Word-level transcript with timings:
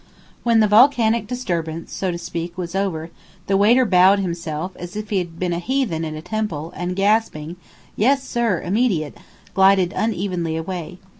When 0.41 0.61
the 0.61 0.67
volcanic 0.67 1.27
disturbance, 1.27 1.93
so 1.93 2.09
to 2.09 2.17
speak, 2.17 2.57
was 2.57 2.73
over, 2.73 3.11
the 3.45 3.55
waiter 3.55 3.85
bowed 3.85 4.17
himself, 4.17 4.71
as 4.77 4.95
if 4.95 5.11
he 5.11 5.19
had 5.19 5.37
been 5.37 5.53
a 5.53 5.59
heathen 5.59 6.03
in 6.03 6.15
a 6.15 6.23
temple, 6.23 6.73
and 6.75 6.95
gasping, 6.95 7.55
"Yes, 7.95 8.27
sir, 8.27 8.59
immediate," 8.63 9.15
glided 9.53 9.93
unevenly 9.95 10.57
away. 10.57 10.97